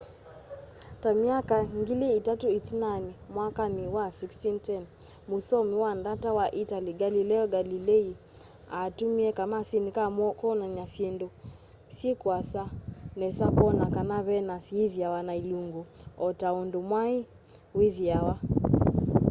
ta 1.01 1.09
myaka 1.23 1.55
ngili 1.81 2.07
itatũ 2.19 2.47
ĩtinanĩ 2.57 3.11
mwakani 3.33 3.83
wa 3.95 4.05
1610 4.17 4.85
mũsoomi 5.29 5.75
wa 5.83 5.91
ndata 5.99 6.29
wa 6.37 6.45
italy 6.63 6.91
galileo 7.01 7.45
galilei 7.55 8.09
aatũmĩie 8.79 9.31
kamasini 9.39 9.89
ka 9.97 10.05
kwonan'ya 10.39 10.85
syĩndũ 10.93 11.27
syi 11.95 12.09
kuasa 12.21 12.61
nesa 13.19 13.45
kwona 13.57 13.85
kana 13.95 14.17
venus 14.27 14.65
ithiawa 14.83 15.19
na 15.27 15.33
ilungu 15.41 15.81
o 16.25 16.27
ta 16.39 16.47
ũndũ 16.61 16.79
mwai 16.89 17.15
wĩthĩawa 17.77 18.33